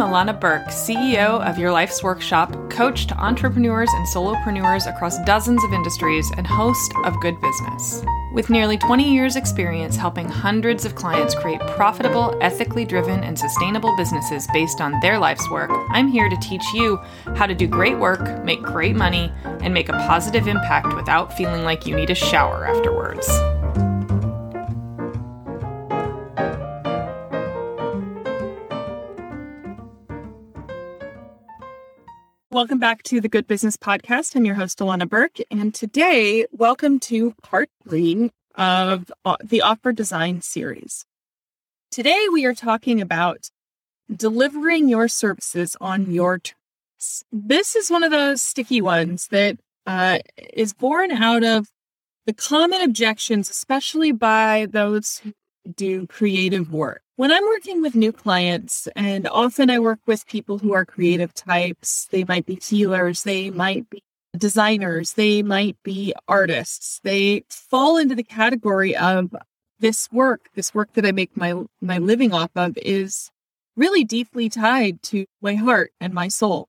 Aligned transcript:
Illana 0.00 0.38
Burk, 0.38 0.66
CEO 0.68 1.46
of 1.46 1.58
Your 1.58 1.70
Life's 1.70 2.02
Workshop, 2.02 2.70
coach 2.70 3.06
to 3.06 3.16
entrepreneurs 3.16 3.90
and 3.92 4.06
solopreneurs 4.06 4.88
across 4.88 5.22
dozens 5.24 5.62
of 5.62 5.72
industries, 5.72 6.30
and 6.36 6.46
host 6.46 6.92
of 7.04 7.20
Good 7.20 7.40
Business. 7.40 8.02
With 8.32 8.48
nearly 8.48 8.78
20 8.78 9.12
years' 9.12 9.36
experience 9.36 9.96
helping 9.96 10.28
hundreds 10.28 10.84
of 10.84 10.94
clients 10.94 11.34
create 11.34 11.60
profitable, 11.60 12.36
ethically 12.40 12.84
driven, 12.84 13.22
and 13.22 13.38
sustainable 13.38 13.94
businesses 13.96 14.46
based 14.52 14.80
on 14.80 14.98
their 15.00 15.18
life's 15.18 15.50
work, 15.50 15.70
I'm 15.90 16.08
here 16.08 16.28
to 16.28 16.36
teach 16.38 16.64
you 16.72 16.96
how 17.36 17.46
to 17.46 17.54
do 17.54 17.66
great 17.66 17.98
work, 17.98 18.44
make 18.44 18.62
great 18.62 18.96
money, 18.96 19.30
and 19.44 19.74
make 19.74 19.88
a 19.88 19.92
positive 20.08 20.48
impact 20.48 20.94
without 20.94 21.36
feeling 21.36 21.64
like 21.64 21.86
you 21.86 21.94
need 21.94 22.10
a 22.10 22.14
shower 22.14 22.66
afterwards. 22.66 23.28
Welcome 32.52 32.80
back 32.80 33.04
to 33.04 33.20
the 33.20 33.28
Good 33.28 33.46
Business 33.46 33.76
Podcast. 33.76 34.34
I'm 34.34 34.44
your 34.44 34.56
host, 34.56 34.80
Illana 34.80 35.08
Burk. 35.08 35.36
And 35.52 35.72
today, 35.72 36.46
welcome 36.50 36.98
to 36.98 37.32
part 37.44 37.70
three 37.84 38.32
of 38.56 39.12
uh, 39.24 39.36
the 39.40 39.62
Offer 39.62 39.92
Design 39.92 40.40
series. 40.40 41.06
Today, 41.92 42.26
we 42.32 42.44
are 42.46 42.54
talking 42.54 43.00
about 43.00 43.50
delivering 44.12 44.88
your 44.88 45.06
services 45.06 45.76
on 45.80 46.10
your 46.10 46.40
terms. 46.40 47.24
This 47.30 47.76
is 47.76 47.88
one 47.88 48.02
of 48.02 48.10
those 48.10 48.42
sticky 48.42 48.80
ones 48.80 49.28
that 49.28 49.60
uh, 49.86 50.18
is 50.52 50.72
born 50.72 51.12
out 51.12 51.44
of 51.44 51.68
the 52.26 52.34
common 52.34 52.80
objections, 52.80 53.48
especially 53.48 54.10
by 54.10 54.66
those 54.68 55.18
who 55.18 55.34
do 55.76 56.04
creative 56.08 56.72
work. 56.72 57.02
When 57.20 57.30
I'm 57.30 57.44
working 57.44 57.82
with 57.82 57.94
new 57.94 58.12
clients, 58.12 58.88
and 58.96 59.28
often 59.28 59.68
I 59.68 59.78
work 59.78 59.98
with 60.06 60.26
people 60.26 60.56
who 60.56 60.72
are 60.72 60.86
creative 60.86 61.34
types, 61.34 62.08
they 62.10 62.24
might 62.24 62.46
be 62.46 62.54
healers, 62.54 63.24
they 63.24 63.50
might 63.50 63.90
be 63.90 64.02
designers, 64.34 65.12
they 65.12 65.42
might 65.42 65.76
be 65.82 66.14
artists. 66.26 66.98
They 67.04 67.44
fall 67.50 67.98
into 67.98 68.14
the 68.14 68.22
category 68.22 68.96
of 68.96 69.36
this 69.80 70.08
work, 70.10 70.48
this 70.54 70.72
work 70.72 70.94
that 70.94 71.04
I 71.04 71.12
make 71.12 71.36
my 71.36 71.52
my 71.82 71.98
living 71.98 72.32
off 72.32 72.52
of 72.56 72.78
is 72.78 73.28
really 73.76 74.02
deeply 74.02 74.48
tied 74.48 75.02
to 75.02 75.26
my 75.42 75.56
heart 75.56 75.92
and 76.00 76.14
my 76.14 76.28
soul. 76.28 76.68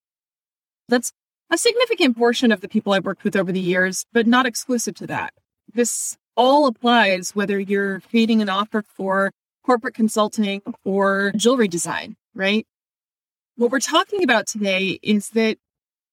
That's 0.90 1.14
a 1.50 1.58
significant 1.58 2.18
portion 2.18 2.52
of 2.52 2.60
the 2.60 2.68
people 2.68 2.92
I've 2.92 3.06
worked 3.06 3.24
with 3.24 3.38
over 3.38 3.54
the 3.54 3.62
years, 3.62 4.04
but 4.12 4.28
not 4.28 4.46
exclusive 4.46 4.96
to 4.96 5.08
that. 5.08 5.34
This 5.74 6.18
all 6.36 6.68
applies 6.68 7.34
whether 7.34 7.58
you're 7.58 8.02
creating 8.02 8.42
an 8.42 8.50
offer 8.50 8.84
for 8.98 9.32
corporate 9.64 9.94
consulting 9.94 10.62
or 10.84 11.32
jewelry 11.36 11.68
design, 11.68 12.16
right? 12.34 12.66
What 13.56 13.72
we're 13.72 13.80
talking 13.80 14.24
about 14.24 14.48
today 14.48 15.00
is 15.02 15.30
that 15.30 15.58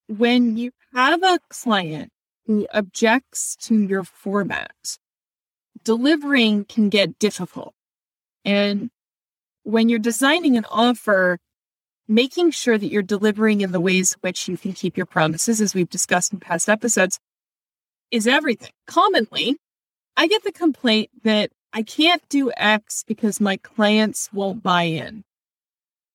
when 0.09 0.57
you 0.57 0.73
have 0.95 1.23
a 1.23 1.39
client 1.49 2.11
who 2.47 2.67
objects 2.73 3.57
to 3.63 3.81
your 3.81 4.05
format, 4.05 4.73
delivering 5.85 6.65
can 6.65 6.89
get 6.89 7.19
difficult. 7.19 7.75
And 8.45 8.91
when 9.63 9.89
you're 9.89 9.99
designing 9.99 10.57
an 10.57 10.65
offer, 10.71 11.39
making 12.07 12.51
sure 12.51 12.79
that 12.79 12.89
you're 12.89 13.03
delivering 13.03 13.61
in 13.61 13.73
the 13.73 13.81
ways 13.81 14.17
which 14.23 14.49
you 14.49 14.57
can 14.57 14.73
keep 14.73 14.97
your 14.97 15.07
promises, 15.07 15.61
as 15.61 15.75
we've 15.75 15.91
discussed 15.91 16.33
in 16.33 16.41
past 16.41 16.69
episodes, 16.69 17.19
is 18.11 18.27
everything. 18.27 18.73
Commonly, 18.87 19.57
I 20.17 20.27
get 20.27 20.43
the 20.43 20.53
complaint 20.53 21.11
that 21.23 21.51
I 21.73 21.83
can't 21.83 22.27
do 22.29 22.51
X 22.57 23.05
because 23.07 23.41
my 23.41 23.59
clients 23.59 24.31
won't 24.33 24.63
buy 24.63 24.85
in. 24.85 25.25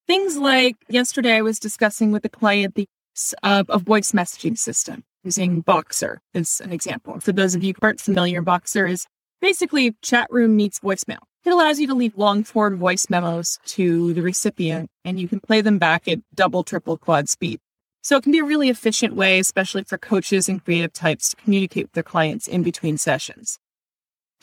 Things 0.07 0.38
like 0.38 0.75
yesterday 0.89 1.35
I 1.35 1.41
was 1.41 1.59
discussing 1.59 2.11
with 2.11 2.25
a 2.25 2.29
client 2.29 2.75
the 2.75 2.88
use 3.13 3.33
of 3.44 3.67
a 3.69 3.77
voice 3.77 4.11
messaging 4.11 4.57
system 4.57 5.03
using 5.23 5.63
Voxer 5.63 6.17
as 6.33 6.59
an 6.59 6.73
example. 6.73 7.19
For 7.19 7.31
those 7.31 7.55
of 7.55 7.63
you 7.63 7.73
who 7.73 7.85
aren't 7.85 8.01
familiar, 8.01 8.41
Voxer 8.41 8.89
is 8.89 9.05
basically 9.41 9.95
chat 10.01 10.27
room 10.31 10.55
meets 10.55 10.79
voicemail. 10.79 11.19
It 11.45 11.51
allows 11.51 11.79
you 11.79 11.88
to 11.88 11.94
leave 11.94 12.17
long 12.17 12.44
form 12.44 12.77
voice 12.77 13.09
memos 13.09 13.59
to 13.67 14.13
the 14.13 14.22
recipient 14.22 14.89
and 15.06 15.19
you 15.19 15.27
can 15.27 15.39
play 15.39 15.61
them 15.61 15.77
back 15.77 16.07
at 16.07 16.19
double, 16.33 16.63
triple, 16.63 16.97
quad 16.97 17.29
speed. 17.29 17.59
So 18.01 18.17
it 18.17 18.23
can 18.23 18.31
be 18.33 18.39
a 18.39 18.44
really 18.44 18.69
efficient 18.69 19.16
way, 19.16 19.39
especially 19.39 19.83
for 19.83 19.97
coaches 19.97 20.50
and 20.50 20.63
creative 20.63 20.91
types 20.91 21.29
to 21.29 21.35
communicate 21.38 21.85
with 21.85 21.94
their 21.94 22.03
clients 22.03 22.47
in 22.47 22.63
between 22.63 22.97
sessions. 22.97 23.59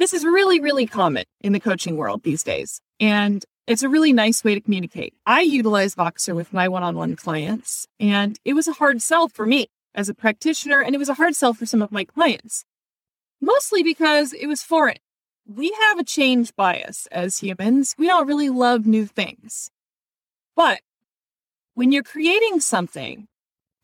This 0.00 0.14
is 0.14 0.24
really, 0.24 0.60
really 0.60 0.86
common 0.86 1.26
in 1.42 1.52
the 1.52 1.60
coaching 1.60 1.98
world 1.98 2.22
these 2.22 2.42
days. 2.42 2.80
And 3.00 3.44
it's 3.66 3.82
a 3.82 3.88
really 3.90 4.14
nice 4.14 4.42
way 4.42 4.54
to 4.54 4.60
communicate. 4.62 5.12
I 5.26 5.42
utilize 5.42 5.94
Voxer 5.94 6.34
with 6.34 6.54
my 6.54 6.68
one 6.68 6.82
on 6.82 6.96
one 6.96 7.16
clients, 7.16 7.86
and 8.00 8.40
it 8.42 8.54
was 8.54 8.66
a 8.66 8.72
hard 8.72 9.02
sell 9.02 9.28
for 9.28 9.44
me 9.44 9.66
as 9.94 10.08
a 10.08 10.14
practitioner, 10.14 10.80
and 10.80 10.94
it 10.94 10.98
was 10.98 11.10
a 11.10 11.14
hard 11.20 11.36
sell 11.36 11.52
for 11.52 11.66
some 11.66 11.82
of 11.82 11.92
my 11.92 12.04
clients, 12.04 12.64
mostly 13.42 13.82
because 13.82 14.32
it 14.32 14.46
was 14.46 14.62
foreign. 14.62 14.96
We 15.46 15.70
have 15.82 15.98
a 15.98 16.04
change 16.04 16.56
bias 16.56 17.06
as 17.12 17.40
humans. 17.40 17.94
We 17.98 18.06
don't 18.06 18.26
really 18.26 18.48
love 18.48 18.86
new 18.86 19.04
things. 19.04 19.70
But 20.56 20.80
when 21.74 21.92
you're 21.92 22.02
creating 22.02 22.60
something 22.60 23.28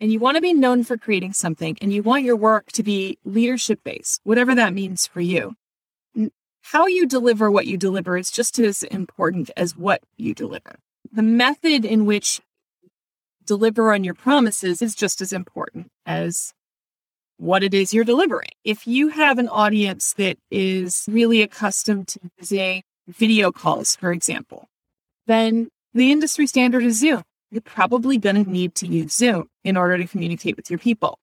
and 0.00 0.10
you 0.10 0.18
want 0.18 0.36
to 0.36 0.40
be 0.40 0.54
known 0.54 0.82
for 0.82 0.96
creating 0.96 1.34
something 1.34 1.76
and 1.82 1.92
you 1.92 2.02
want 2.02 2.24
your 2.24 2.36
work 2.36 2.72
to 2.72 2.82
be 2.82 3.18
leadership 3.22 3.80
based, 3.84 4.22
whatever 4.24 4.54
that 4.54 4.72
means 4.72 5.06
for 5.06 5.20
you, 5.20 5.56
how 6.72 6.88
you 6.88 7.06
deliver 7.06 7.48
what 7.48 7.68
you 7.68 7.76
deliver 7.76 8.16
is 8.16 8.28
just 8.28 8.58
as 8.58 8.82
important 8.82 9.50
as 9.56 9.76
what 9.76 10.02
you 10.16 10.34
deliver. 10.34 10.80
The 11.12 11.22
method 11.22 11.84
in 11.84 12.06
which 12.06 12.40
deliver 13.44 13.92
on 13.92 14.02
your 14.02 14.14
promises 14.14 14.82
is 14.82 14.96
just 14.96 15.20
as 15.20 15.32
important 15.32 15.92
as 16.04 16.52
what 17.36 17.62
it 17.62 17.72
is 17.72 17.94
you're 17.94 18.02
delivering. 18.02 18.48
If 18.64 18.84
you 18.84 19.08
have 19.08 19.38
an 19.38 19.48
audience 19.48 20.12
that 20.14 20.38
is 20.50 21.04
really 21.08 21.40
accustomed 21.40 22.08
to 22.08 22.20
using 22.40 22.82
video 23.06 23.52
calls, 23.52 23.94
for 23.94 24.10
example, 24.10 24.68
then 25.28 25.68
the 25.94 26.10
industry 26.10 26.48
standard 26.48 26.82
is 26.82 26.98
Zoom. 26.98 27.22
You're 27.52 27.60
probably 27.60 28.18
going 28.18 28.44
to 28.44 28.50
need 28.50 28.74
to 28.76 28.88
use 28.88 29.14
Zoom 29.14 29.48
in 29.62 29.76
order 29.76 29.98
to 29.98 30.08
communicate 30.08 30.56
with 30.56 30.68
your 30.68 30.80
people. 30.80 31.20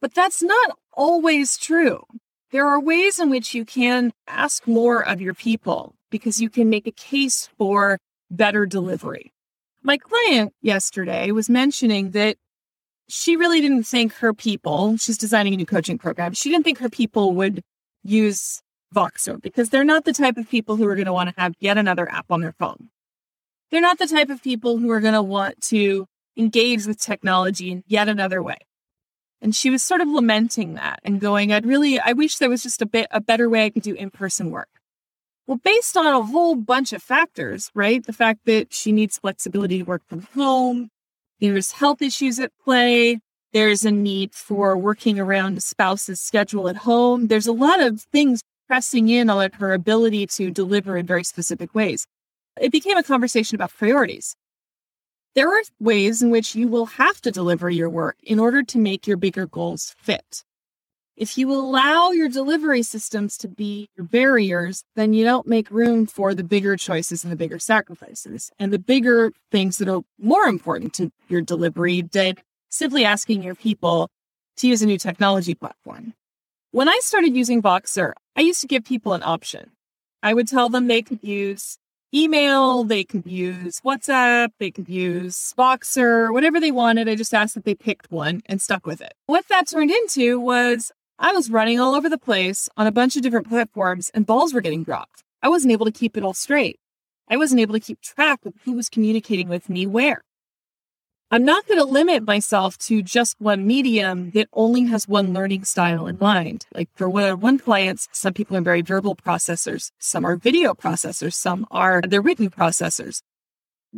But 0.00 0.14
that's 0.14 0.40
not 0.40 0.78
always 0.92 1.56
true. 1.56 2.04
There 2.52 2.66
are 2.66 2.80
ways 2.80 3.18
in 3.18 3.28
which 3.28 3.54
you 3.54 3.64
can 3.64 4.12
ask 4.28 4.66
more 4.66 5.06
of 5.06 5.20
your 5.20 5.34
people 5.34 5.94
because 6.10 6.40
you 6.40 6.48
can 6.48 6.70
make 6.70 6.86
a 6.86 6.92
case 6.92 7.48
for 7.58 7.98
better 8.30 8.66
delivery. 8.66 9.32
My 9.82 9.98
client 9.98 10.52
yesterday 10.62 11.30
was 11.32 11.50
mentioning 11.50 12.10
that 12.12 12.36
she 13.08 13.36
really 13.36 13.60
didn't 13.60 13.84
think 13.84 14.14
her 14.14 14.32
people, 14.32 14.96
she's 14.96 15.18
designing 15.18 15.54
a 15.54 15.56
new 15.56 15.66
coaching 15.66 15.98
program, 15.98 16.32
she 16.32 16.50
didn't 16.50 16.64
think 16.64 16.78
her 16.78 16.88
people 16.88 17.34
would 17.34 17.62
use 18.02 18.62
Voxer 18.94 19.40
because 19.40 19.70
they're 19.70 19.84
not 19.84 20.04
the 20.04 20.12
type 20.12 20.36
of 20.36 20.48
people 20.48 20.76
who 20.76 20.86
are 20.86 20.94
going 20.94 21.06
to 21.06 21.12
want 21.12 21.28
to 21.34 21.40
have 21.40 21.54
yet 21.60 21.78
another 21.78 22.10
app 22.10 22.30
on 22.30 22.40
their 22.40 22.52
phone. 22.52 22.90
They're 23.70 23.80
not 23.80 23.98
the 23.98 24.06
type 24.06 24.30
of 24.30 24.42
people 24.42 24.78
who 24.78 24.90
are 24.90 25.00
going 25.00 25.14
to 25.14 25.22
want 25.22 25.60
to 25.62 26.06
engage 26.36 26.86
with 26.86 27.00
technology 27.00 27.72
in 27.72 27.84
yet 27.86 28.08
another 28.08 28.42
way. 28.42 28.58
And 29.46 29.54
she 29.54 29.70
was 29.70 29.80
sort 29.80 30.00
of 30.00 30.08
lamenting 30.08 30.74
that 30.74 30.98
and 31.04 31.20
going, 31.20 31.52
I'd 31.52 31.64
really, 31.64 32.00
I 32.00 32.14
wish 32.14 32.38
there 32.38 32.50
was 32.50 32.64
just 32.64 32.82
a 32.82 32.84
bit, 32.84 33.06
a 33.12 33.20
better 33.20 33.48
way 33.48 33.64
I 33.64 33.70
could 33.70 33.84
do 33.84 33.94
in 33.94 34.10
person 34.10 34.50
work. 34.50 34.68
Well, 35.46 35.60
based 35.62 35.96
on 35.96 36.04
a 36.04 36.20
whole 36.20 36.56
bunch 36.56 36.92
of 36.92 37.00
factors, 37.00 37.70
right? 37.72 38.04
The 38.04 38.12
fact 38.12 38.40
that 38.46 38.74
she 38.74 38.90
needs 38.90 39.20
flexibility 39.20 39.78
to 39.78 39.84
work 39.84 40.02
from 40.08 40.22
home, 40.34 40.88
there's 41.38 41.70
health 41.70 42.02
issues 42.02 42.40
at 42.40 42.50
play, 42.64 43.20
there's 43.52 43.84
a 43.84 43.92
need 43.92 44.34
for 44.34 44.76
working 44.76 45.20
around 45.20 45.56
a 45.58 45.60
spouse's 45.60 46.20
schedule 46.20 46.68
at 46.68 46.78
home. 46.78 47.28
There's 47.28 47.46
a 47.46 47.52
lot 47.52 47.78
of 47.78 48.00
things 48.00 48.40
pressing 48.66 49.08
in 49.08 49.30
on 49.30 49.52
her 49.60 49.72
ability 49.72 50.26
to 50.26 50.50
deliver 50.50 50.96
in 50.96 51.06
very 51.06 51.22
specific 51.22 51.72
ways. 51.72 52.04
It 52.60 52.72
became 52.72 52.96
a 52.96 53.04
conversation 53.04 53.54
about 53.54 53.72
priorities. 53.72 54.34
There 55.36 55.50
are 55.50 55.62
ways 55.78 56.22
in 56.22 56.30
which 56.30 56.54
you 56.54 56.66
will 56.66 56.86
have 56.86 57.20
to 57.20 57.30
deliver 57.30 57.68
your 57.68 57.90
work 57.90 58.16
in 58.22 58.38
order 58.38 58.62
to 58.62 58.78
make 58.78 59.06
your 59.06 59.18
bigger 59.18 59.46
goals 59.46 59.94
fit. 59.98 60.42
If 61.14 61.36
you 61.36 61.52
allow 61.52 62.10
your 62.10 62.30
delivery 62.30 62.82
systems 62.82 63.36
to 63.38 63.48
be 63.48 63.90
your 63.98 64.06
barriers, 64.06 64.84
then 64.94 65.12
you 65.12 65.24
don't 65.24 65.46
make 65.46 65.70
room 65.70 66.06
for 66.06 66.32
the 66.32 66.42
bigger 66.42 66.74
choices 66.78 67.22
and 67.22 67.30
the 67.30 67.36
bigger 67.36 67.58
sacrifices 67.58 68.50
and 68.58 68.72
the 68.72 68.78
bigger 68.78 69.30
things 69.52 69.76
that 69.76 69.90
are 69.90 70.00
more 70.18 70.44
important 70.44 70.94
to 70.94 71.12
your 71.28 71.42
delivery 71.42 72.00
than 72.00 72.36
simply 72.70 73.04
asking 73.04 73.42
your 73.42 73.54
people 73.54 74.08
to 74.56 74.68
use 74.68 74.80
a 74.80 74.86
new 74.86 74.98
technology 74.98 75.54
platform. 75.54 76.14
When 76.70 76.88
I 76.88 76.98
started 77.02 77.36
using 77.36 77.60
Voxer, 77.60 78.14
I 78.36 78.40
used 78.40 78.62
to 78.62 78.66
give 78.66 78.86
people 78.86 79.12
an 79.12 79.22
option. 79.22 79.72
I 80.22 80.32
would 80.32 80.48
tell 80.48 80.70
them 80.70 80.86
they 80.86 81.02
could 81.02 81.22
use 81.22 81.76
email, 82.16 82.82
they 82.82 83.04
could 83.04 83.26
use 83.26 83.80
WhatsApp, 83.82 84.48
they 84.58 84.70
could 84.70 84.88
use 84.88 85.52
Voxer, 85.58 86.32
whatever 86.32 86.58
they 86.58 86.70
wanted. 86.70 87.08
I 87.08 87.14
just 87.14 87.34
asked 87.34 87.54
that 87.54 87.64
they 87.64 87.74
picked 87.74 88.10
one 88.10 88.42
and 88.46 88.60
stuck 88.62 88.86
with 88.86 89.00
it. 89.00 89.12
What 89.26 89.46
that 89.48 89.68
turned 89.68 89.90
into 89.90 90.40
was 90.40 90.90
I 91.18 91.32
was 91.32 91.50
running 91.50 91.78
all 91.78 91.94
over 91.94 92.08
the 92.08 92.18
place 92.18 92.68
on 92.76 92.86
a 92.86 92.92
bunch 92.92 93.16
of 93.16 93.22
different 93.22 93.48
platforms 93.48 94.10
and 94.14 94.26
balls 94.26 94.54
were 94.54 94.60
getting 94.60 94.82
dropped. 94.82 95.24
I 95.42 95.48
wasn't 95.48 95.72
able 95.72 95.86
to 95.86 95.92
keep 95.92 96.16
it 96.16 96.24
all 96.24 96.34
straight. 96.34 96.78
I 97.28 97.36
wasn't 97.36 97.60
able 97.60 97.74
to 97.74 97.80
keep 97.80 98.00
track 98.00 98.40
of 98.46 98.54
who 98.64 98.72
was 98.72 98.88
communicating 98.88 99.48
with 99.48 99.68
me 99.68 99.86
where. 99.86 100.22
I'm 101.28 101.44
not 101.44 101.66
going 101.66 101.80
to 101.80 101.84
limit 101.84 102.24
myself 102.24 102.78
to 102.78 103.02
just 103.02 103.34
one 103.40 103.66
medium 103.66 104.30
that 104.30 104.48
only 104.52 104.84
has 104.84 105.08
one 105.08 105.32
learning 105.32 105.64
style 105.64 106.06
in 106.06 106.18
mind. 106.20 106.66
Like 106.72 106.88
for 106.94 107.08
one 107.08 107.58
client, 107.58 108.06
some 108.12 108.32
people 108.32 108.56
are 108.56 108.60
very 108.60 108.80
verbal 108.80 109.16
processors, 109.16 109.90
some 109.98 110.24
are 110.24 110.36
video 110.36 110.72
processors, 110.72 111.34
some 111.34 111.66
are 111.72 112.00
the 112.00 112.20
written 112.20 112.48
processors. 112.48 113.22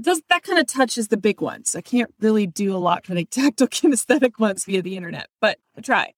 Does 0.00 0.22
that 0.30 0.42
kind 0.42 0.58
of 0.58 0.66
touches 0.66 1.08
the 1.08 1.19
big 1.19 1.42
ones? 1.42 1.75
I 1.76 1.82
can't 1.82 2.14
really 2.19 2.46
do 2.46 2.75
a 2.75 2.78
lot 2.78 3.04
for 3.04 3.12
the 3.12 3.25
tactile 3.30 3.69
kinesthetic 3.69 4.38
ones 4.38 4.64
via 4.64 4.80
the 4.80 4.96
internet, 4.96 5.28
but 5.38 5.58
I 5.76 5.82
try. 5.82 6.14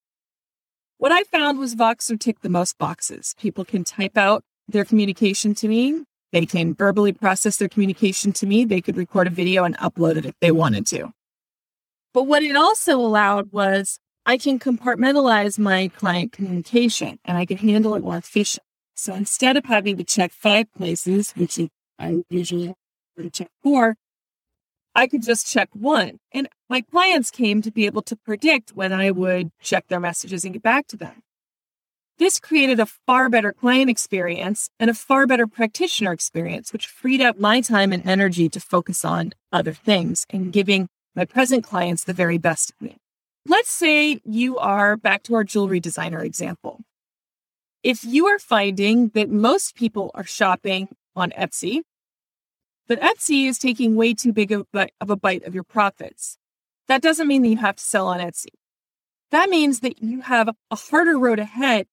What 0.98 1.10
I 1.10 1.24
found 1.24 1.58
was 1.58 1.74
Voxer 1.74 2.20
ticked 2.20 2.42
the 2.42 2.48
most 2.48 2.78
boxes. 2.78 3.34
People 3.40 3.64
can 3.64 3.82
type 3.82 4.16
out 4.16 4.44
their 4.68 4.84
communication 4.84 5.54
to 5.54 5.66
me. 5.66 6.04
They 6.32 6.47
can 6.47 6.75
verbally 6.75 7.12
process 7.12 7.56
their 7.56 7.69
communication 7.69 8.32
to 8.35 8.47
me. 8.47 8.65
They 8.65 8.81
could 8.81 8.97
record 8.97 9.27
a 9.27 9.31
video 9.31 9.65
and 9.65 9.77
upload 9.79 10.17
it 10.17 10.27
if 10.27 10.35
they 10.41 10.53
wanted 10.53 10.87
to. 10.88 11.12
But 12.12 12.25
what 12.25 12.43
it 12.43 12.56
also 12.56 12.99
allowed 12.99 13.53
was 13.53 13.99
I 14.27 14.37
can 14.37 14.59
compartmentalize 14.59 15.59
my 15.59 15.88
client 15.88 16.32
communication 16.32 17.19
and 17.25 17.37
I 17.37 17.47
can 17.47 17.56
handle 17.56 17.94
it 17.94 18.03
more 18.03 18.17
efficiently. 18.17 18.67
So 18.94 19.15
instead 19.15 19.56
of 19.56 19.65
having 19.65 19.97
to 19.97 20.05
check 20.05 20.32
five 20.32 20.73
places, 20.73 21.32
which 21.32 21.59
I 21.99 22.23
usually 22.29 22.75
to 23.19 23.31
check 23.31 23.49
four, 23.62 23.97
I 24.94 25.06
could 25.06 25.23
just 25.23 25.50
check 25.50 25.69
one. 25.73 26.19
And 26.32 26.49
my 26.69 26.81
clients 26.81 27.31
came 27.31 27.62
to 27.62 27.71
be 27.71 27.87
able 27.87 28.03
to 28.03 28.17
predict 28.17 28.71
when 28.71 28.93
I 28.93 29.11
would 29.11 29.50
check 29.61 29.88
their 29.88 30.00
messages 30.00 30.44
and 30.44 30.53
get 30.53 30.62
back 30.62 30.87
to 30.88 30.97
them. 30.97 31.23
This 32.20 32.38
created 32.38 32.78
a 32.78 32.84
far 32.84 33.31
better 33.31 33.50
client 33.50 33.88
experience 33.88 34.69
and 34.78 34.90
a 34.90 34.94
far 34.94 35.26
better 35.26 35.46
practitioner 35.46 36.12
experience, 36.12 36.70
which 36.70 36.87
freed 36.87 37.22
up 37.22 37.40
my 37.40 37.62
time 37.62 37.94
and 37.94 38.06
energy 38.06 38.46
to 38.50 38.61
focus 38.61 39.06
on 39.06 39.32
other 39.50 39.72
things 39.72 40.26
and 40.28 40.52
giving 40.52 40.87
my 41.17 41.25
present 41.25 41.64
clients 41.64 42.05
the 42.05 42.12
very 42.12 42.37
best 42.37 42.72
of 42.72 42.82
me. 42.82 42.99
Let's 43.46 43.72
say 43.72 44.20
you 44.22 44.58
are 44.58 44.99
back 44.99 45.22
to 45.25 45.34
our 45.34 45.44
jewelry 45.44 45.81
designer 45.81 46.22
example. 46.22 46.82
If 47.82 48.05
you 48.05 48.26
are 48.26 48.38
finding 48.38 49.08
that 49.14 49.31
most 49.31 49.75
people 49.75 50.11
are 50.14 50.25
shopping 50.25 50.88
on 51.17 51.31
Etsy, 51.31 51.81
but 52.87 53.00
Etsy 53.00 53.46
is 53.46 53.56
taking 53.56 53.96
way 53.96 54.12
too 54.12 54.34
big 54.34 54.52
of 54.52 54.67
a 54.75 55.17
bite 55.17 55.44
of 55.44 55.55
your 55.55 55.64
profits, 55.64 56.37
that 56.87 57.00
doesn't 57.00 57.28
mean 57.28 57.40
that 57.40 57.49
you 57.49 57.56
have 57.56 57.76
to 57.76 57.82
sell 57.82 58.08
on 58.08 58.20
Etsy. 58.20 58.52
That 59.31 59.49
means 59.49 59.81
that 59.81 60.02
you 60.02 60.20
have 60.20 60.50
a 60.70 60.76
harder 60.76 61.19
road 61.19 61.38
ahead 61.38 61.87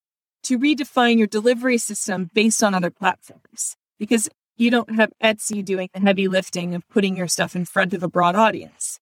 to 0.43 0.57
redefine 0.57 1.17
your 1.17 1.27
delivery 1.27 1.77
system 1.77 2.29
based 2.33 2.63
on 2.63 2.73
other 2.73 2.89
platforms 2.89 3.75
because 3.99 4.29
you 4.55 4.71
don't 4.71 4.95
have 4.95 5.11
Etsy 5.23 5.63
doing 5.63 5.89
the 5.93 5.99
heavy 5.99 6.27
lifting 6.27 6.73
of 6.73 6.87
putting 6.89 7.15
your 7.15 7.27
stuff 7.27 7.55
in 7.55 7.65
front 7.65 7.93
of 7.93 8.03
a 8.03 8.07
broad 8.07 8.35
audience. 8.35 8.99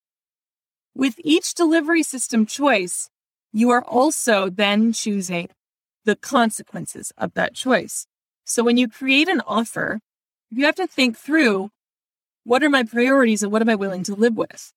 With 0.94 1.16
each 1.24 1.54
delivery 1.54 2.04
system 2.04 2.46
choice, 2.46 3.10
you 3.54 3.70
are 3.70 3.84
also 3.84 4.50
then 4.50 4.92
choosing 4.92 5.50
the 6.04 6.16
consequences 6.16 7.12
of 7.18 7.34
that 7.34 7.54
choice. 7.54 8.06
So 8.44 8.64
when 8.64 8.78
you 8.78 8.88
create 8.88 9.28
an 9.28 9.42
offer, 9.48 10.00
you 10.52 10.66
have 10.66 10.76
to 10.76 10.88
think 10.88 11.18
through 11.18 11.70
what 12.44 12.64
are 12.64 12.70
my 12.70 12.84
priorities 12.84 13.42
and 13.42 13.52
what 13.52 13.62
am 13.62 13.70
I 13.70 13.76
willing 13.76 14.04
to 14.04 14.16
live 14.16 14.36
with? 14.38 14.72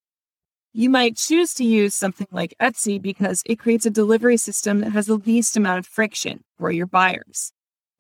You 0.74 0.90
might 0.90 1.16
choose 1.16 1.54
to 1.54 1.64
use 1.64 1.94
something 1.94 2.26
like 2.30 2.54
Etsy 2.60 3.00
because 3.00 3.42
it 3.46 3.58
creates 3.58 3.86
a 3.86 3.90
delivery 3.90 4.36
system 4.36 4.80
that 4.80 4.92
has 4.92 5.06
the 5.06 5.16
least 5.16 5.56
amount 5.56 5.78
of 5.78 5.86
friction 5.86 6.44
for 6.58 6.70
your 6.70 6.86
buyers. 6.86 7.52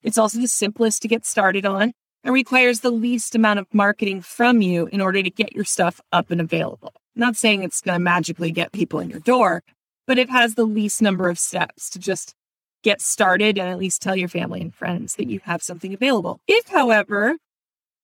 It's 0.02 0.18
also 0.18 0.38
the 0.38 0.48
simplest 0.48 1.02
to 1.02 1.08
get 1.08 1.24
started 1.24 1.64
on 1.64 1.92
and 2.22 2.34
requires 2.34 2.80
the 2.80 2.90
least 2.90 3.34
amount 3.34 3.58
of 3.58 3.66
marketing 3.72 4.20
from 4.20 4.60
you 4.60 4.86
in 4.92 5.00
order 5.00 5.22
to 5.22 5.30
get 5.30 5.54
your 5.54 5.64
stuff 5.64 6.00
up 6.12 6.30
and 6.30 6.40
available. 6.40 6.92
I'm 7.16 7.20
not 7.20 7.36
saying 7.36 7.62
it's 7.62 7.80
going 7.80 7.96
to 7.96 8.04
magically 8.04 8.50
get 8.50 8.72
people 8.72 9.00
in 9.00 9.08
your 9.08 9.20
door, 9.20 9.62
but 10.06 10.18
it 10.18 10.28
has 10.28 10.54
the 10.54 10.64
least 10.66 11.00
number 11.00 11.30
of 11.30 11.38
steps 11.38 11.88
to 11.90 11.98
just 11.98 12.34
get 12.82 13.00
started 13.00 13.58
and 13.58 13.68
at 13.68 13.78
least 13.78 14.02
tell 14.02 14.14
your 14.14 14.28
family 14.28 14.60
and 14.60 14.74
friends 14.74 15.16
that 15.16 15.28
you 15.28 15.40
have 15.44 15.62
something 15.62 15.94
available. 15.94 16.40
If, 16.46 16.68
however, 16.68 17.36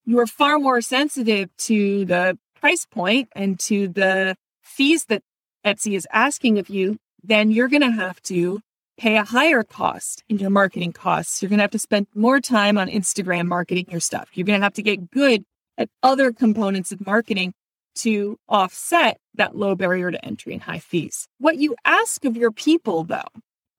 you 0.07 0.19
are 0.21 0.27
far 0.27 0.59
more 0.59 0.81
sensitive 0.81 1.55
to 1.59 2.07
the 2.07 2.39
price 2.61 2.87
point 2.87 3.29
and 3.37 3.61
to 3.61 3.89
the 3.89 4.37
fees 4.75 5.05
that 5.07 5.23
Etsy 5.65 5.97
is 5.97 6.07
asking 6.13 6.59
of 6.59 6.69
you, 6.69 6.99
then 7.23 7.51
you're 7.51 7.69
going 7.69 7.83
to 7.83 7.91
have 7.91 8.21
to 8.23 8.61
pay 8.99 9.17
a 9.17 9.25
higher 9.25 9.63
cost 9.63 10.23
in 10.29 10.39
your 10.39 10.51
marketing 10.51 10.93
costs. 10.93 11.41
You're 11.41 11.49
going 11.49 11.59
to 11.59 11.65
have 11.65 11.71
to 11.73 11.79
spend 11.79 12.07
more 12.15 12.41
time 12.41 12.77
on 12.77 12.89
Instagram 12.89 13.47
marketing 13.47 13.87
your 13.89 14.01
stuff. 14.01 14.29
You're 14.35 14.47
going 14.47 14.61
to 14.61 14.65
have 14.65 14.75
to 14.75 14.83
get 14.83 15.11
good 15.11 15.45
at 15.79 15.89
other 16.03 16.33
components 16.33 16.93
of 16.93 17.05
marketing 17.07 17.55
to 17.97 18.37
offset 18.49 19.19
that 19.35 19.57
low 19.57 19.75
barrier 19.75 20.11
to 20.11 20.25
entry 20.25 20.53
and 20.53 20.63
high 20.63 20.79
fees. 20.79 21.29
What 21.39 21.57
you 21.57 21.77
ask 21.85 22.25
of 22.25 22.37
your 22.37 22.51
people, 22.51 23.05
though, 23.05 23.23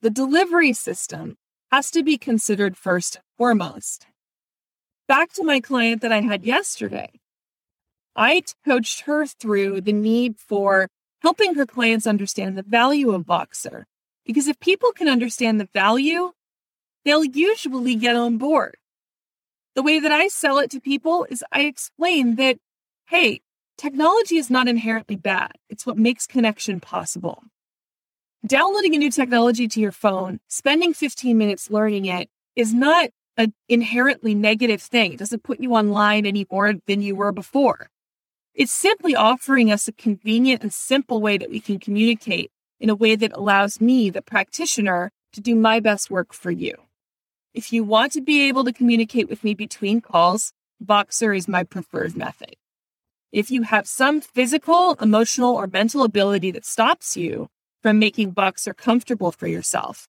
the 0.01 0.09
delivery 0.09 0.73
system 0.73 1.35
has 1.71 1.91
to 1.91 2.03
be 2.03 2.17
considered 2.17 2.77
first 2.77 3.17
and 3.17 3.23
foremost. 3.37 4.07
Back 5.07 5.33
to 5.33 5.43
my 5.43 5.59
client 5.59 6.01
that 6.01 6.11
I 6.11 6.21
had 6.21 6.45
yesterday. 6.45 7.11
I 8.15 8.43
coached 8.65 9.01
her 9.01 9.25
through 9.25 9.81
the 9.81 9.93
need 9.93 10.37
for 10.37 10.87
helping 11.21 11.55
her 11.55 11.65
clients 11.65 12.07
understand 12.07 12.57
the 12.57 12.63
value 12.63 13.11
of 13.11 13.25
Voxer. 13.25 13.83
Because 14.25 14.47
if 14.47 14.59
people 14.59 14.91
can 14.91 15.07
understand 15.07 15.59
the 15.59 15.69
value, 15.73 16.31
they'll 17.03 17.25
usually 17.25 17.95
get 17.95 18.15
on 18.15 18.37
board. 18.37 18.77
The 19.75 19.83
way 19.83 19.99
that 19.99 20.11
I 20.11 20.29
sell 20.29 20.59
it 20.59 20.71
to 20.71 20.79
people 20.79 21.27
is 21.29 21.43
I 21.51 21.61
explain 21.61 22.35
that, 22.35 22.57
hey, 23.07 23.41
technology 23.77 24.37
is 24.37 24.49
not 24.49 24.67
inherently 24.67 25.15
bad. 25.15 25.51
It's 25.69 25.85
what 25.85 25.97
makes 25.97 26.25
connection 26.25 26.79
possible. 26.79 27.43
Downloading 28.45 28.95
a 28.95 28.99
new 28.99 29.11
technology 29.11 29.67
to 29.67 29.79
your 29.81 29.91
phone, 29.91 30.39
spending 30.47 30.93
15 30.93 31.37
minutes 31.37 31.69
learning 31.69 32.05
it 32.05 32.29
is 32.55 32.73
not 32.73 33.09
an 33.37 33.53
inherently 33.67 34.33
negative 34.33 34.81
thing. 34.81 35.13
It 35.13 35.19
doesn't 35.19 35.43
put 35.43 35.59
you 35.59 35.73
online 35.73 36.25
any 36.25 36.45
more 36.49 36.73
than 36.87 37.01
you 37.01 37.15
were 37.15 37.31
before. 37.31 37.89
It's 38.55 38.71
simply 38.71 39.17
offering 39.17 39.69
us 39.69 39.89
a 39.89 39.91
convenient 39.91 40.63
and 40.63 40.73
simple 40.73 41.19
way 41.19 41.37
that 41.37 41.51
we 41.51 41.59
can 41.59 41.77
communicate 41.77 42.51
in 42.79 42.89
a 42.89 42.95
way 42.95 43.17
that 43.17 43.33
allows 43.33 43.81
me, 43.81 44.09
the 44.09 44.21
practitioner, 44.21 45.11
to 45.33 45.41
do 45.41 45.55
my 45.55 45.81
best 45.81 46.09
work 46.09 46.31
for 46.31 46.51
you. 46.51 46.73
If 47.53 47.73
you 47.73 47.83
want 47.83 48.13
to 48.13 48.21
be 48.21 48.47
able 48.47 48.63
to 48.63 48.71
communicate 48.71 49.27
with 49.27 49.43
me 49.43 49.55
between 49.55 49.99
calls, 49.99 50.53
Voxer 50.81 51.35
is 51.35 51.49
my 51.49 51.65
preferred 51.65 52.15
method. 52.15 52.55
If 53.33 53.51
you 53.51 53.63
have 53.63 53.87
some 53.87 54.21
physical, 54.21 54.93
emotional, 55.01 55.53
or 55.53 55.67
mental 55.67 56.03
ability 56.03 56.51
that 56.51 56.65
stops 56.65 57.17
you 57.17 57.49
from 57.83 57.99
making 57.99 58.31
Voxer 58.31 58.75
comfortable 58.75 59.33
for 59.33 59.47
yourself, 59.47 60.07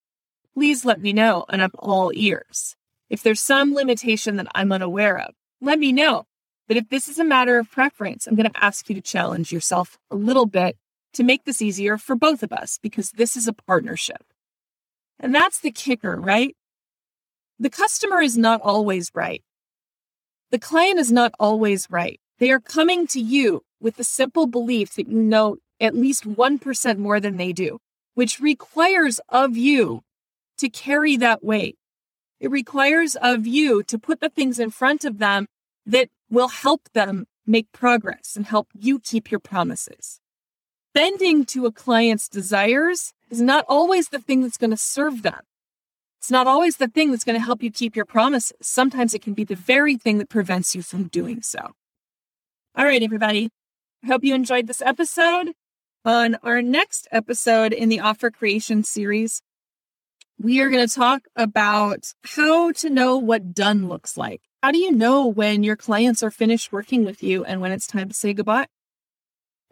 please 0.55 0.85
let 0.85 1.01
me 1.01 1.13
know 1.13 1.45
and 1.49 1.61
I'm 1.61 1.73
all 1.81 2.13
ears. 2.15 2.77
If 3.11 3.25
there's 3.25 3.41
some 3.41 3.75
limitation 3.75 4.37
that 4.37 4.47
I'm 4.55 4.71
unaware 4.71 5.19
of, 5.19 5.35
let 5.61 5.81
me 5.81 5.91
know. 5.91 6.27
But 6.69 6.77
if 6.77 6.89
this 6.89 7.09
is 7.09 7.19
a 7.19 7.25
matter 7.25 7.59
of 7.59 7.71
preference, 7.71 8.27
I'm 8.27 8.35
going 8.35 8.51
to 8.51 8.65
ask 8.65 8.89
you 8.89 8.95
to 8.95 9.01
challenge 9.01 9.53
yourself 9.53 9.99
a 10.11 10.17
little 10.17 10.47
bit 10.47 10.77
to 11.15 11.23
make 11.23 11.45
this 11.45 11.63
easier 11.63 11.97
for 11.97 12.17
both 12.17 12.43
of 12.43 12.53
us 12.53 12.79
because 12.83 13.11
this 13.13 13.37
is 13.37 13.47
a 13.47 13.53
partnership. 13.53 14.25
And 15.19 15.35
that's 15.35 15.61
the 15.61 15.71
kicker, 15.71 16.17
right? 16.17 16.57
The 17.59 17.71
customer 17.71 18.21
is 18.21 18.37
not 18.37 18.61
always 18.63 19.11
right. 19.15 19.43
The 20.51 20.59
client 20.59 20.99
is 20.99 21.11
not 21.11 21.33
always 21.41 21.89
right. 21.91 22.21
They 22.39 22.51
are 22.51 22.61
coming 22.61 23.07
to 23.09 23.21
you 23.21 23.63
with 23.81 23.97
the 23.97 24.05
simple 24.05 24.47
belief 24.47 24.95
that 24.95 25.09
you 25.09 25.23
know 25.23 25.57
at 25.81 25.95
least 25.95 26.29
1% 26.29 26.99
more 26.99 27.21
than 27.21 27.37
they 27.37 27.53
do, 27.53 27.79
which 28.15 28.41
requires 28.41 29.21
of 29.29 29.57
you 29.57 30.03
to 30.59 30.69
carry 30.69 31.17
that 31.17 31.43
weight. 31.45 31.77
It 32.41 32.51
requires 32.51 33.17
of 33.17 33.47
you 33.47 33.83
to 33.85 33.99
put 33.99 34.21
the 34.21 34.29
things 34.29 34.59
in 34.59 34.71
front 34.71 35.05
of 35.05 35.19
them 35.19 35.47
that 35.87 36.09
will 36.31 36.49
help 36.49 36.89
them 36.93 37.27
make 37.47 37.73
progress 37.73 38.35
and 38.37 38.47
help 38.47 38.69
you 38.75 38.99
keep 38.99 39.31
your 39.31 39.41
promises. 39.41 40.21
Bending 40.95 41.45
to 41.47 41.67
a 41.67 41.73
client's 41.73 42.29
desires 42.29 43.13
is 43.31 43.41
not 43.41 43.65
always 43.69 44.09
the 44.09 44.19
thing 44.19 44.43
that's 44.43 44.57
going 44.57 44.71
to 44.71 44.77
serve 44.77 45.23
them. 45.23 45.41
It's 46.19 46.31
not 46.31 46.47
always 46.47 46.79
the 46.79 46.89
thing 46.89 47.11
that's 47.11 47.25
going 47.25 47.39
to 47.39 47.45
help 47.45 47.63
you 47.63 47.71
keep 47.71 47.95
your 47.95 48.05
promises. 48.05 48.57
Sometimes 48.63 49.15
it 49.15 49.23
can 49.23 49.35
be 49.35 49.45
the 49.45 49.55
very 49.55 49.97
thing 49.97 50.19
that 50.19 50.29
prevents 50.29 50.75
you 50.75 50.83
from 50.83 51.09
doing 51.09 51.43
so. 51.43 51.73
All 52.75 52.85
right, 52.85 53.03
everybody. 53.03 53.51
I 54.03 54.09
hope 54.09 54.25
you 54.25 54.35
enjoyed 54.35 54.67
this 54.67 54.83
episode. 54.83 55.53
On 56.05 56.37
our 56.43 56.63
next 56.63 57.09
episode 57.11 57.73
in 57.73 57.89
the 57.89 58.01
offer 58.01 58.31
creation 58.31 58.85
series, 58.85 59.43
we 60.41 60.61
are 60.61 60.71
going 60.71 60.87
to 60.87 60.95
talk 60.95 61.23
about 61.35 62.13
how 62.25 62.73
to 62.73 62.91
know 62.91 63.17
what 63.19 63.55
done 63.55 63.89
looks 63.89 64.17
like. 64.17 64.43
How 64.67 64.73
do 64.73 64.79
you 64.79 64.91
know 64.91 65.29
when 65.29 65.63
your 65.63 65.77
clients 65.77 66.25
are 66.25 66.31
finished 66.33 66.73
working 66.73 67.05
with 67.05 67.23
you 67.23 67.45
and 67.45 67.61
when 67.61 67.71
it's 67.71 67.87
time 67.87 68.09
to 68.09 68.15
say 68.17 68.35
goodbye? 68.35 68.67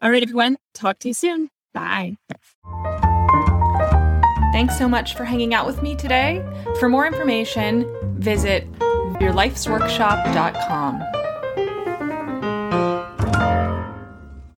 All 0.01 0.09
right, 0.09 0.23
everyone, 0.23 0.57
talk 0.73 1.01
to 1.01 1.09
you 1.09 1.15
soon. 1.15 1.51
Bye. 1.73 2.17
Thanks 4.53 4.79
so 4.79 4.89
much 4.89 5.17
for 5.17 5.25
hanging 5.25 5.53
out 5.53 5.67
with 5.67 5.83
me 5.83 5.97
today. 5.97 6.45
For 6.79 6.89
more 6.89 7.09
information, 7.09 7.93
visit 8.21 8.71
yourlifesworkshop.com. 9.19 11.03